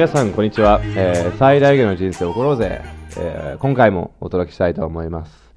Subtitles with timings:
[0.00, 0.80] 皆さん、こんにちは。
[0.96, 2.80] えー最大限の人生を送ろうぜ、
[3.18, 5.52] えー今回もお届けしたいと思います。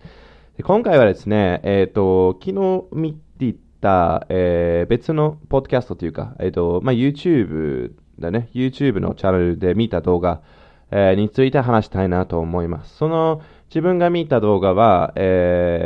[0.61, 10.41] 今回はですね、えっ、と、昨日見ていた、えー別のポッドキャストというか、えっ、と、まあ、YouTube だね、YouTube のチャンネルで見た動画、
[10.91, 12.97] えーについて話したいなと思います。
[12.97, 15.83] その、自分が見た動画は、え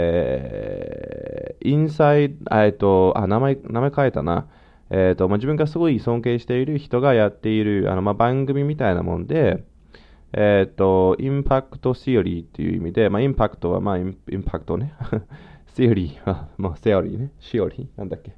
[1.62, 4.48] ー、インサイド、えっ、と、あ、名前、名前変えたな。
[4.90, 9.64] えっ、と、まあ、自分がすごい尊敬している人がやっている、あの、まあ、番組みたいなもんで、
[10.34, 14.94] えっ、と、インパクトシオリーっていう意味で、まあ、インパクトは、まあ、インインパクトね。
[15.76, 17.32] シオリーは、まあ、セオリーね。
[17.40, 17.88] シオリー？
[17.98, 18.34] なんだっけ？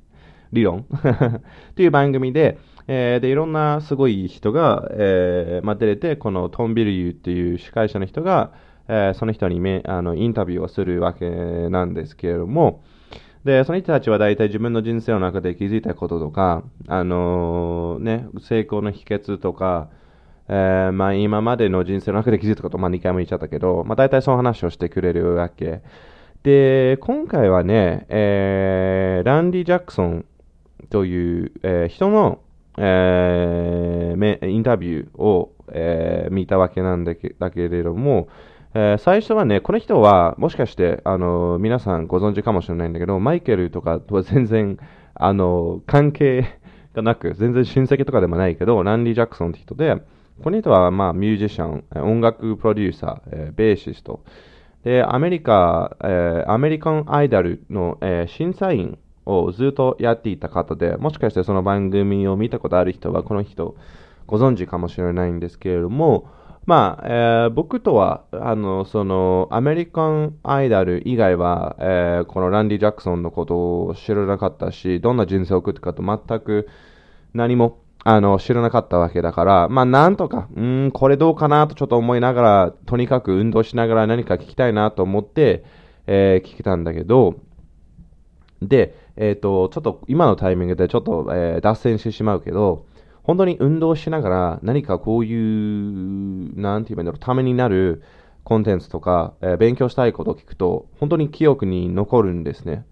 [0.51, 0.85] 理論？
[0.91, 8.51] っていう番組で、えーで、いろんなすごい人が、えーまあ、出れて、このトンビルユーっていう司会者の人が、
[8.87, 11.29] えーその人にめあのインタビューをするわけ
[11.69, 12.83] なんですけれども、
[13.45, 19.89] で、その人たちは大体自分の人生の中で気づいたこととか、あのーね、成功の秘訣とか、
[20.49, 25.81] えーまあ、今までの人生の中で気づいたこと、まあ、2回も言っちゃったけど、まあ、大体その話をしてくれるわけ。
[26.43, 30.25] で、今回はね、えーランディ・ジャクソン
[30.89, 32.39] という、えー人の、
[32.77, 38.27] えーインタビューを、え見たわけなんだけだけれども、
[38.73, 44.77] えー最初はね、この人はもしかして、あの皆さんご存知かもしれないんだけど、マイケルとかとは全然、
[45.15, 46.59] あの関係
[46.93, 49.95] がなく、全然親戚とかでもないけど、ランディ・ジャクソンって人で、
[50.43, 54.21] この人は、まあ、ミュージシャン、音楽プロデューサー、えーベーシスト。
[54.83, 63.75] で、アメリカ、えーアメリカンアイドルの、えー審査員をずっとやっていた方で、もしかしてその番組を見たことある人は、この人
[64.27, 66.27] ご存知かもしれないんですけれども、
[66.69, 73.55] まあ、えー僕とは、あの、その、アメリカンアイドル以外は、えーこのランディ・ジャクソンのこと
[73.87, 76.69] を知らなかったし、どんな人生を送ってかと全く
[77.33, 85.63] 何もあの知らなかったわけだから、まあなんとか、ん、これどうかなとちょっと思いながら、とにかく運動しながら何か聞きたいなと思って、
[86.05, 87.33] えー聞けたんだけど、
[88.61, 92.85] で、えっ、と、ちょっと今のタイミングでちょっと、えー脱線してしまうけど、
[93.29, 98.01] 本当に運動しながら何かこういう、なんて言えばいいんだろう、ためになる
[98.43, 102.87] コンテンツとか、えー勉強したいことを聞くと、本当に記憶に残るんですね。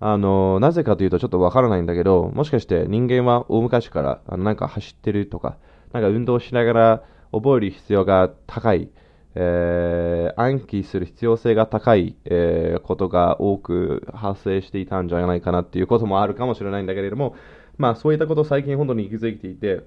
[0.00, 5.58] あの、なぜかというとちょっとわからないんだけど、もしかして人間は大昔からあのなんか走ってるとか、
[5.92, 8.90] なんか運動しながら覚える必要が高い、
[9.36, 17.36] えー暗記する必要性が高い、えーことが多く発生していたんじゃないかなっていうこともあるかもしれないんだけれども、
[17.78, 19.82] まあそういったことを最近本当に気づいていて、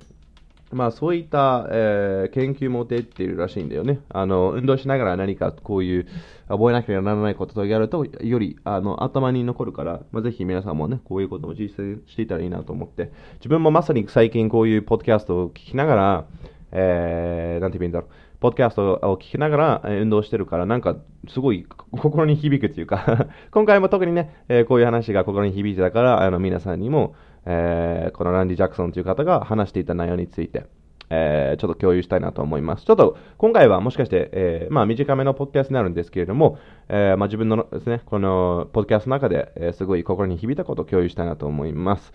[0.71, 3.99] まあそういった、えー研究も出ているらしいんだよね。
[4.09, 6.07] あの、運動しながら何かこういう
[6.47, 16.25] 覚えなければならないことをやると、よりあの頭に残るから、まあ、ぜひ皆さんもね、こういうことも実践していたらいいなと思って、自分もまさに最近こういうポッドキャストを聞きながら、
[16.71, 18.09] えー、なんて言うんだろう、
[18.39, 20.95] ポッドキャストを聞きながら、運動してるから、なんか
[21.27, 27.13] すごい心に響くというか、 今回も特にね、えこういう話が心に響いてたから、あの皆さんにも、
[27.45, 30.65] えーこのランディ・ジャクソンという方が話していた内容について、
[31.09, 32.85] えーちょっと共有したいなと思います。
[32.85, 36.57] ちょっと今回はもしかして、えーまあ短めのポッドキャストになるんですけれども、
[36.89, 42.13] えーまあ自分のですね、このポッドキャストの中で、えすごい心に響いたことを共有したいなと思います。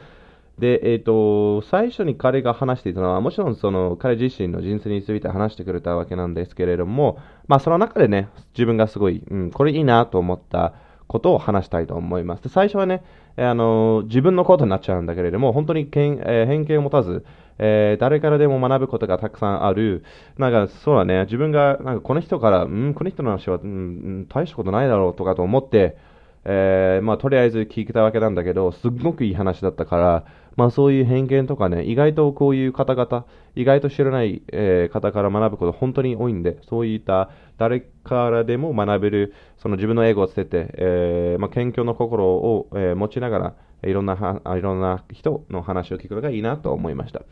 [0.58, 10.72] で、えっ、と、最初に彼が話していたのは、もちろんその彼自身の人生について話してくれたわけなんですけれども、まあその中でね、自分がすごい、うん、これいいなと思った
[11.06, 12.42] ことを話したいと思います。
[12.42, 13.02] で最初はね、
[13.36, 17.24] あの自分のことになっちゃうんだけれども、本当にけん、えー偏見を持たず、
[17.58, 20.04] えー誰からでも学ぶことがたくさんある。
[20.38, 25.96] なんか、そうだね、自分が、なんかこの人から、うん、この人の話は、ん大したことないだろうとかと思って、
[26.44, 30.24] えーまあ、とりあえず聞いたわけなんだけど、すっごくいい話だったから、
[30.56, 47.22] まあ、そういう偏見とかね、意外とこういう方々、意外と知らない、えー方から学ぶこと本当に多いんで、そういった誰からでも学べる、その自分の英語を捨てて、えーまあ、謙虚の心を、えー持ちながら、いろんな、いろんな人の話を聞くのがいいなと思いました。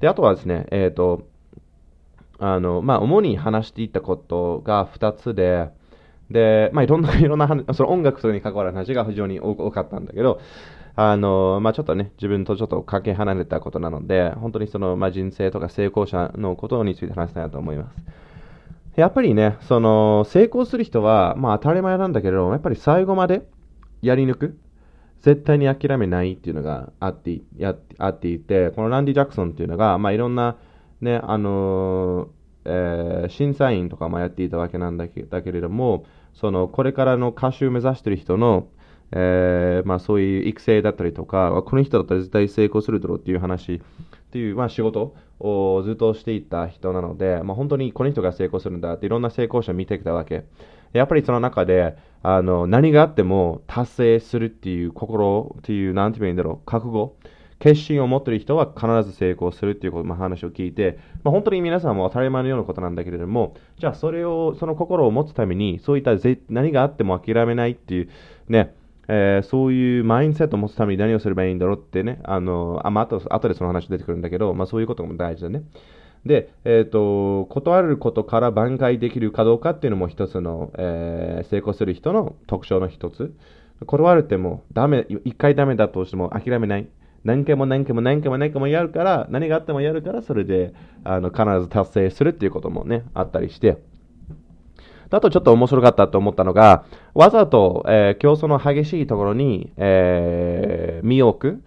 [0.00, 1.22] で、あとはですね、えっ、と、
[2.38, 5.68] あの、まあ、主に話していたことが2つで、
[6.30, 10.40] で、まあ、いろんな、いろんな話、その音楽とに関わる話が非常に多かったんだけど、
[10.96, 17.96] あの、まあ、ちょっとね、自分とちょっとかけ離れたことなので、本当にその、まあ、人生とか成功者のことについて話したいなと思います。
[18.96, 23.42] やっぱりね、その、成功する人は、まあ、当たり前なんだけれども、やっぱり最後まで
[24.02, 24.58] やり抜く。
[25.24, 30.58] 絶対に諦めないっていうのがあってやあっていて、このランディ・ジャクソンっていうのが、まあ、いろんな、
[31.00, 32.28] ね、あの
[32.66, 36.04] えー審査員とかもやっていたわけなんだけだけれども、
[36.34, 38.68] そのこれからの歌手を目指している人の、
[39.12, 43.80] えーまあ、そういう育成だったりとか、この人だったら絶対成功するだろうっていう話っ
[44.30, 50.44] ていう、まあ、仕事をずっとしていた人なので、まあ、本当にこの人が成功するんだっていろんな成功者を見てきたわけ。
[50.92, 57.16] やっぱりその中で、あの、何があっても達成するっていう心っていう、なんて言うんだろう、覚悟。
[57.58, 68.08] 決心を持っている人は必ず成功するっていうこと、まあ、話を聞いて、まあ、本当に皆さんも当たり前のようなことなんだけれども、じゃあそれを、その心を持つために、そういったぜ何があっても諦めないっていう、
[68.48, 68.74] ね、
[69.08, 75.62] えー、そういうマインドセットを持つために何をすればいいんだろうってね、あの、あ、まあ、あとでその話出てくるんだけど、まあそういうことも大事だね。
[76.26, 83.34] で、えっ、ー、と、断ることから挽回できるかどうかっていうのも一つの、えー、成功する人の特徴の一つ。
[83.86, 86.88] 断るってもダメ、一回ダメだとしても諦めない。
[87.24, 90.72] 何回も何回も何回も何回もやるから、何があってもやるから、それで、
[91.04, 93.78] あの、必ず達成するっていうこともね、あったりして。
[95.10, 96.84] あとちょっと面白かったと思ったのが、
[97.14, 101.64] わざと、えー、競争の激しいところに、えー、身を置く。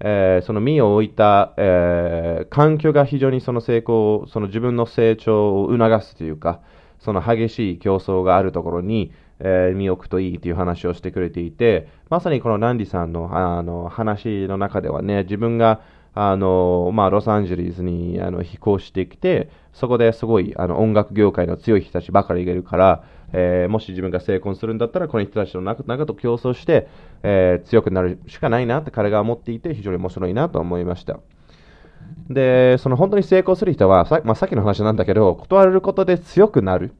[0.00, 6.60] えー、その身を置いた、えー、環境が非常にその成功、その自分の成長を促すというか、
[6.98, 15.80] その激しい競争があるところに、えー、身を置くといいという話をしてくれていて、まさにこのランディさんのあの話の中ではね、自分が
[16.18, 23.04] あの、まあ、ロサンゼルスにあの飛行してきて、そこですごいあの音楽業界の強い人たちばかりいるから、
[23.34, 26.88] えー、もし自分が成功するんだったら、この人たちの中中と競争して、
[27.22, 31.20] えー、強くなるしかないなって彼が思っていて、非常に面白いなと思いました。
[32.30, 36.92] で、その本当に成功する人は、さ,、まあ、さっきの話なんだけど、断ることで強くなる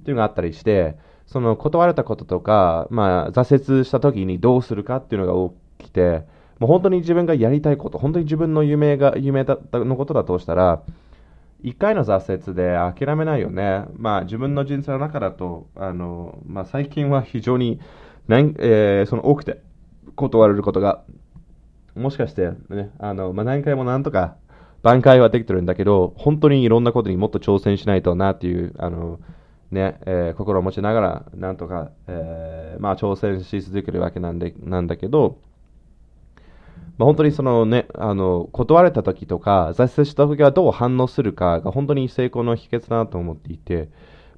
[0.00, 0.96] っていうのがあったりして、
[1.26, 6.24] その断れたこととか、まあ、挫折した時にどうするかっていうのが起きて、
[6.58, 10.82] もう本当に自分がやりたいこと、本当に自分の夢が、夢だったのことだとしたら、
[11.62, 13.84] 一回の挫折で諦めないよね。
[13.96, 17.80] まあ自分の人生の中だと、あの、まあ最近は非常に、
[18.28, 19.60] えー、その多くて
[20.14, 21.02] 断れることが、
[21.96, 24.36] もしかしてね、あの、まあ何回もなんとか
[24.82, 29.18] 挽回はできてるんだけど、本当にいろんなことにもっと挑戦しないとなっていう、あの、
[29.72, 35.38] ね、えー、心を持ちながら、なんとか、えー、まあ挑戦し続けるわけなんで、なんだけど、
[36.98, 43.88] まあ、本当にそのね、あの、断れた時とか、挫折した時はどう反応するかが本当に成功の秘訣だなと思っていて、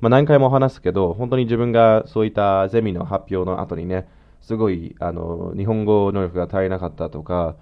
[0.00, 4.08] まあ、何回も話すけど、本当に自分がそういったゼミの発表の後にね、
[4.42, 7.56] すごい、あの、日本語能力が足りなかったとか、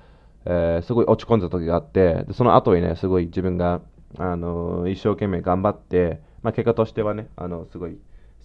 [0.44, 3.80] えー、すごい落ち込んだ時があって、でその後にね、すごい自分が、
[4.18, 7.98] あの、一生懸命頑張って、まあ、結果としてはね、あの、すごい、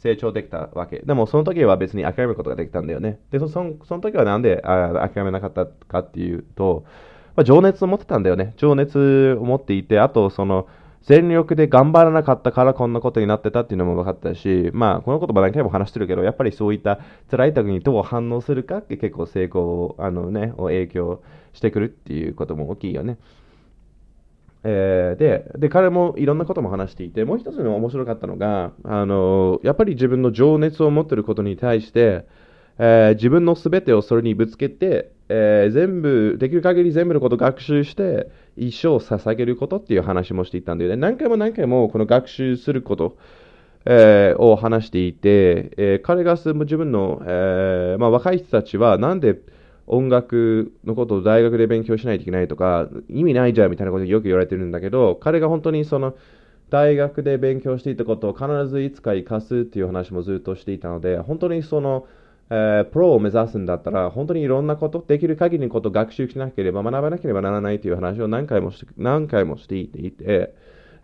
[0.04, 1.00] 成長できたわけ。
[1.00, 3.20] でもその時は別に諦めることができたんだよね。
[3.32, 6.84] で、そその時はなんであ諦めなかったかっていうと、
[7.36, 8.54] まあ、情熱を持ってたんだよね。
[8.58, 10.68] 情熱を持っていて、あとその、
[11.04, 21.22] 全力で頑張らなかったからこんなことになってたっていうのも分かったし、まあ、この言葉何回も話してるけど、やっぱりそういった辛い時にどう反応するかって結構成功を、あのね、を影響
[21.52, 23.18] してくるっていうことも大きいよね。
[24.64, 32.26] えー、でで、彼もいろんなことも話していて、もう一つの面白かったのが、あのやっぱり自分の情熱を持っていることに対して、
[32.80, 43.18] えー、自分のすべてをそれにぶつけて、えー、全部、できる限り全部のことを学習して、一生を捧げることっていう話もしていたんで、ね、何回も何回もこの学習すること、
[43.86, 49.38] えー、を話していて、え彼が自分の、えまあ、若い人たちはなんで、
[49.88, 56.16] 音楽のことを大学で勉強しないといけないとか、意味ないじゃんみたいなことよく言われてるんだけど、彼が本当にその、
[56.70, 62.08] 大学で勉強していたことを必ずいつか生かすっていう話もずっとしていたので、本当にその、
[62.50, 70.56] えー、プロを目指すんだったら、本当にいろんなこと、できる限りのことを学習しなければ、学ばなければならないという話を何回もし何回もしていて、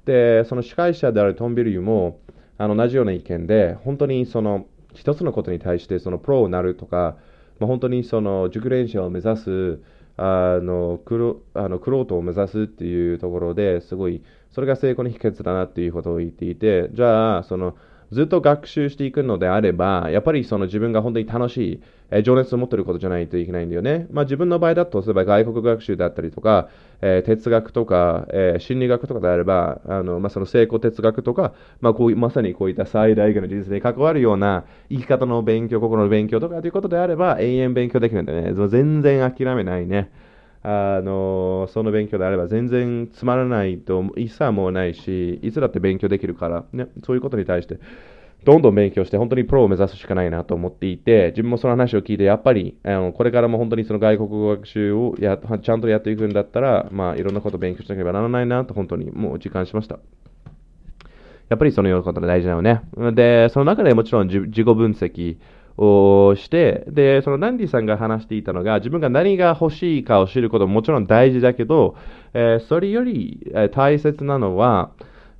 [0.05, 2.19] で、その司会者であるトンビルユも、
[2.57, 7.15] あの同じような意見で、本当にその、一つのことに対して、そのプロになるとか、
[7.59, 9.81] まあ、本当にその熟練者を目指す、
[10.17, 17.75] あの、クロあのクロートを目指すっていうところですごい、それが成功の秘訣だなっていうことを言っていて、じゃあ、その、
[18.11, 24.07] ずっと学習していくのであれば、やっぱりその自分が本当に楽しい、えー、情熱を持ってることじゃないといけないんだよね。
[24.11, 26.69] まあ自分の場合だと、例えば外国学習だったりとか、
[27.01, 38.67] えー、哲学とか、えー、心理学とかであれば、あの、まあその成功哲学とか、まあこういう、まさにこういった最大限の人生に関わるような生き方の勉強、心の勉強とかということであれば、永遠勉強できるんだよね。
[38.69, 40.09] 全然諦めないね。
[40.61, 47.79] あのその勉強であれば全然つまらないと一切もうないし、いつだって勉強できるから、ね、そういうことに対して、
[48.45, 59.99] どんどん勉強して、本当にプロを目指すしかないなと思っていて、自分もその話を聞いて、やっぱり、あのこれからも本当にその外国語学習をやちゃんとやっていくんだったら、まあ、いろんなことを勉強しなければならないなと、本当にもう実感しました。
[61.49, 62.81] やっぱりそのようなことが大事だよね。
[63.13, 65.37] で、その中でもちろん自己分析
[65.79, 71.95] をして、で、そのランディさんが話していたのが、自分が何が欲しいかを知ることももちろん大事だけど、
[72.33, 74.91] えーそれよりえ大切なのは、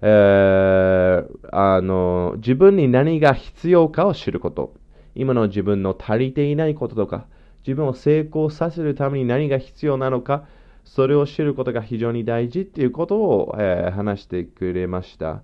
[0.02, 4.74] えーあの、自分に何が必要かを知ること。
[5.16, 7.26] 今の自分の足りていないこととか、
[7.68, 10.46] 自分を成功させるために何が必要なのか、
[10.86, 15.42] それを知ることが非常に大事っていうことを、えー話してくれました。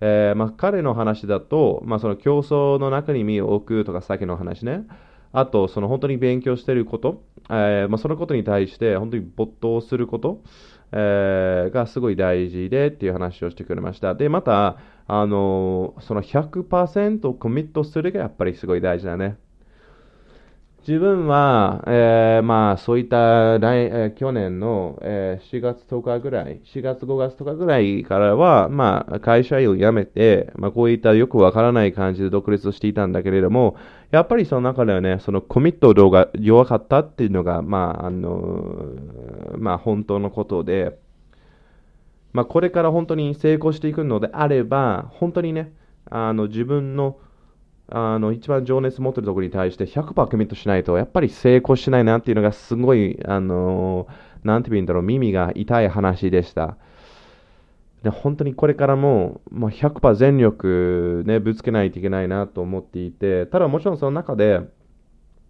[0.00, 4.84] えーまあ、彼の話だと、まあ、その競争の中に身を置くとか、さっきの話ね。
[5.32, 10.40] あと、その本当に勉強していること、えーまあ、そのことに対して本当に没頭すること、
[10.92, 14.14] えーがすごい大事でっていう話をしてくれました。
[14.14, 19.38] で、また、あのその100%コミットするがやっぱりすごい大事だね。
[20.88, 33.76] 自分は、えーまあ、そういった来、えー去年の、えー4月10日ぐらい、4月5月とかぐらいからは、まあ、会社員を辞めて、まあ、こういったよくわからない感じで独立をしていたんだけれども、
[34.12, 38.86] やっぱりその中ではね、そのコミット度が弱かったっていうのが、まあ、あの
[39.58, 40.98] まあ、本当のことで、
[42.32, 45.70] まあ、これから本当に成功していくのであれば、本当にね、
[46.08, 47.18] あの自分の
[47.90, 54.06] あの一番情熱持ってるところに対して100%コミットしないと、やっぱり成功しないなっていうのがすごい、あの
[54.44, 56.76] なんて言うんだろう、耳が痛い話でした。
[58.02, 64.60] で本当にこれからも、もう100%全力、ね、ぶつけないといけないなと思っていて、ただもちろんその中で、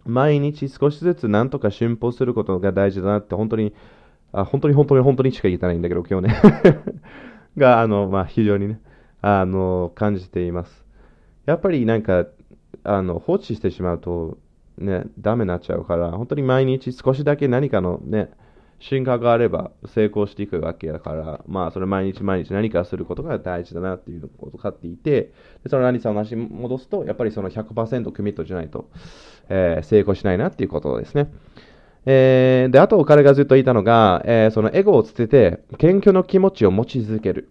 [0.05, 3.73] 毎日少しずつなんとか進歩することが大事だなって、本当に、
[4.31, 6.41] あ本当に本当に本当にしか言ってないんだけど、今日ね。
[7.57, 8.79] が、あの、まあ、非常にね、
[9.21, 10.88] あの、感じています。
[11.49, 12.27] やっぱりなんか、
[12.83, 14.37] あの、放置してしまうと、
[14.77, 18.29] ね、ダメになっちゃうから、本当に毎日少しだけ何かのね、
[18.79, 28.89] 進化があれば成功していくわけだから、まあ、それ毎日毎日何かすることが大事だなっていうことを分かっていて、でその何さんの話に戻すと、やっぱりその100%コミットじゃないと、
[29.49, 31.29] えー成功しないなっていうことですね。
[32.05, 37.49] えーで、あと彼がずっと言ったのが、えーそのエゴを捨てて、謙虚の気持ちを持ち続ける。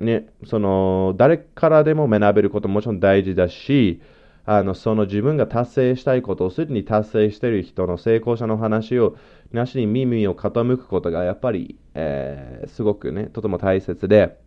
[0.00, 4.00] ね、その、誰からでも学べることももちろん大事だし、
[4.46, 9.16] あの、その自分が達成したいことをすでに達成している人の成功者の話を、
[9.52, 14.38] なしに耳を傾くことがやっぱり、えーすごくね、とても大切で、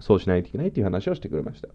[0.00, 1.68] そうしないといけないっていう話をしてくれました。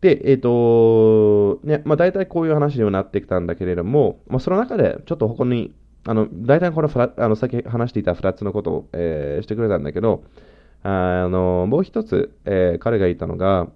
[0.00, 5.74] で、えっ、と、ね、まあ大体こういう話にはなってきたんだけれども、まあその中でちょっとここに、
[6.06, 10.24] あの、大体これふら、あの、さっき話していた2つのことを、えーしてくれたんだけど、
[10.82, 13.68] あの、もう一つ、えー彼が言ったのが、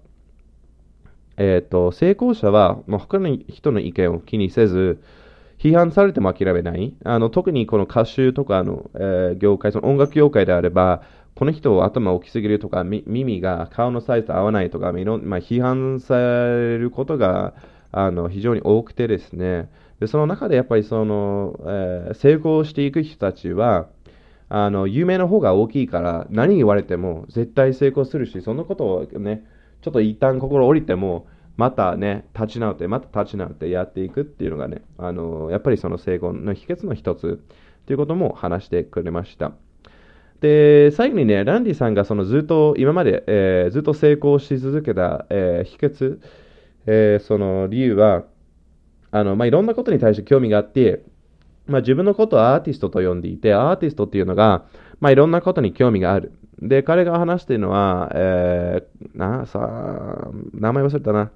[1.37, 5.01] えっ、と、成功者は、もう他の人の意見を気にせず、
[5.59, 6.93] 批判されても諦めない。
[7.03, 11.03] あの特にこの歌手とかの、えー業界、その音楽業界であれば、
[11.35, 17.53] この人頭大きすぎるとか、耳が顔のサイズと合わないとか、いろんまあ、批判されることが
[17.91, 19.69] あの非常に多くてですね、
[19.99, 23.87] でその中でやっぱりその、えー成功していく人たちは、
[24.49, 29.43] あの夢の方が大きいから、何言われても絶対成功するし、そのことをね、
[29.81, 37.41] ちょっと一旦心折りても、またね、立ち直って、また立ち直ってやっていくっていうのがね、あのやっぱりその成功の秘訣の一つ
[37.85, 39.53] ということも話してくれました。
[40.41, 46.19] で、最後にね、ランディさんがそのずっと今まで、えーずっと成功し続けた、えー秘訣、
[46.87, 48.23] えーその理由は、
[49.11, 51.03] あのまあ、いろんなことに対して興味があって、
[51.67, 54.65] まあ、自分のことをアーティストと呼んでいて、アーティストっていうのが、
[54.99, 56.33] まあ、いろんなことに興味がある。
[56.61, 61.31] で、彼が話しているのは、えーなさ名前忘れたな。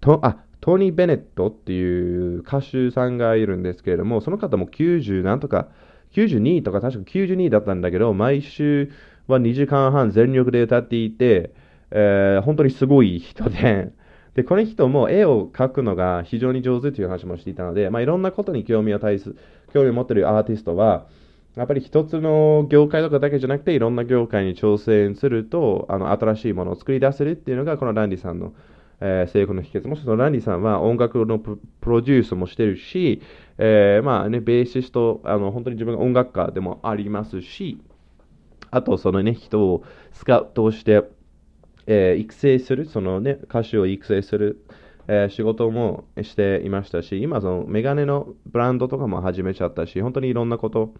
[0.00, 5.68] とあトニー・ベネットっていう歌手さんがいるんですけれども、その方も90なんとか、
[6.12, 8.90] 92とか確か92だったんだけど、毎週
[9.28, 11.52] は2時間半全力で歌っていて、
[11.90, 13.92] えー本当にすごい人で、
[14.34, 19.34] で、この人も絵を描くのが非常に上手という話もしていたので、まあ、いろんなことに興味を対す
[19.72, 21.06] 興味を持っているアーティストは、
[21.56, 28.54] やっぱり一つの業界とかだけじゃなくて、いろんな業界に挑戦すると、あの新しいものを作り出せるっていうのが、このランディさんの、
[29.00, 29.88] えー成功の秘訣。
[29.88, 33.22] もしそのランディさんは音楽のプロデュースもしてるし、
[33.58, 37.80] えーまあね、ベーシスト、あの本当に自分が音楽家でもありますし、
[38.70, 39.82] あとそのね、人を
[40.12, 41.02] スカウトして、
[41.88, 44.64] えー育成する、そのね、歌手を育成する、
[45.08, 50.92] えー仕事もしていましたし、今、そのメガネのブランドとかも始めちゃったし、本当にいろんなこと、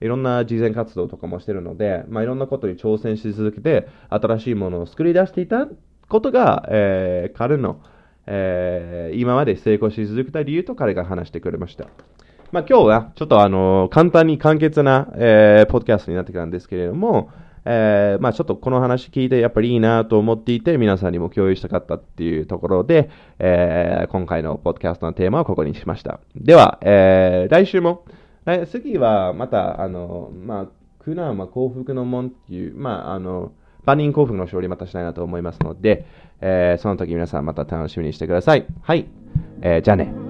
[0.00, 5.68] いろんな慈善活動とかもしてるので、まあ、いろんなことに挑戦し続けて、新しいものを作り出していた
[6.08, 7.80] ことが、えー彼の、
[8.26, 11.86] えー今まで成功し続けた理由と彼が話してくれました。
[12.50, 17.30] まあ、今日はちょっとあの簡単に簡潔な、えーポッドキャストになってきたんですけれども、
[17.64, 26.20] えー、まあちょっとこの話聞いてやっぱりいいなと思っていて、皆さんにも共有したかったっていうところで、えー、今回のポッドキャストのテーマはここにしました。
[26.36, 28.04] では、えー、来週も、
[28.70, 30.66] 次はまた、あの、まあ、
[31.02, 33.52] 苦難は幸福の門っていう、まあ、あの、
[33.84, 36.06] 万人幸福の勝利またしたいなと思いますので、
[36.40, 38.66] えー、その時皆さんまた楽しみにしてください。
[38.82, 39.06] はい。
[39.62, 40.23] えー、じゃあね。